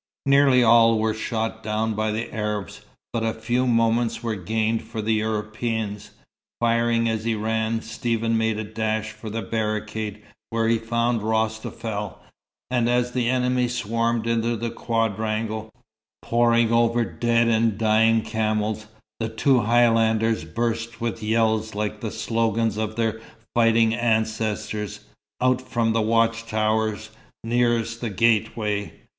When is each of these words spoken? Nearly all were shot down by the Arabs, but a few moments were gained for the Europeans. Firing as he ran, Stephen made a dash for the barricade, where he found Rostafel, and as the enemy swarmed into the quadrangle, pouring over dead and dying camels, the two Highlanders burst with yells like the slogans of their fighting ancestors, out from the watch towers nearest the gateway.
Nearly 0.25 0.63
all 0.63 0.97
were 0.97 1.13
shot 1.13 1.61
down 1.61 1.93
by 1.93 2.09
the 2.11 2.33
Arabs, 2.33 2.81
but 3.13 3.21
a 3.23 3.35
few 3.35 3.67
moments 3.67 4.23
were 4.23 4.33
gained 4.35 4.81
for 4.81 4.99
the 4.99 5.13
Europeans. 5.13 6.09
Firing 6.59 7.07
as 7.07 7.23
he 7.23 7.35
ran, 7.35 7.83
Stephen 7.83 8.35
made 8.35 8.57
a 8.57 8.63
dash 8.63 9.11
for 9.11 9.29
the 9.29 9.43
barricade, 9.43 10.23
where 10.49 10.67
he 10.67 10.79
found 10.79 11.21
Rostafel, 11.21 12.17
and 12.71 12.89
as 12.89 13.11
the 13.11 13.29
enemy 13.29 13.67
swarmed 13.67 14.25
into 14.25 14.57
the 14.57 14.71
quadrangle, 14.71 15.69
pouring 16.23 16.73
over 16.73 17.05
dead 17.05 17.47
and 17.47 17.77
dying 17.77 18.23
camels, 18.23 18.87
the 19.19 19.29
two 19.29 19.59
Highlanders 19.59 20.45
burst 20.45 20.99
with 20.99 21.21
yells 21.21 21.75
like 21.75 22.01
the 22.01 22.09
slogans 22.09 22.75
of 22.75 22.95
their 22.95 23.21
fighting 23.53 23.93
ancestors, 23.93 25.01
out 25.39 25.61
from 25.61 25.93
the 25.93 26.01
watch 26.01 26.47
towers 26.47 27.11
nearest 27.43 28.01
the 28.01 28.09
gateway. 28.09 28.93